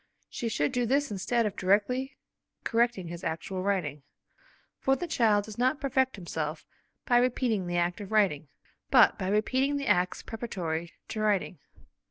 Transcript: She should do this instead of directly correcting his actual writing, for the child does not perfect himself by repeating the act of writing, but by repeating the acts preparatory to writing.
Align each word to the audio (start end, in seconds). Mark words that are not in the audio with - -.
She 0.31 0.49
should 0.49 0.71
do 0.71 0.87
this 0.87 1.11
instead 1.11 1.45
of 1.45 1.55
directly 1.55 2.17
correcting 2.63 3.09
his 3.09 3.23
actual 3.23 3.61
writing, 3.61 4.01
for 4.79 4.95
the 4.95 5.05
child 5.05 5.45
does 5.45 5.59
not 5.59 5.79
perfect 5.79 6.15
himself 6.15 6.65
by 7.05 7.19
repeating 7.19 7.67
the 7.67 7.77
act 7.77 8.01
of 8.01 8.11
writing, 8.11 8.47
but 8.89 9.19
by 9.19 9.27
repeating 9.27 9.77
the 9.77 9.85
acts 9.85 10.23
preparatory 10.23 10.91
to 11.09 11.19
writing. 11.21 11.59